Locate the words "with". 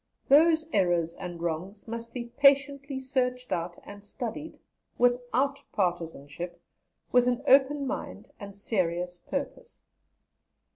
7.11-7.27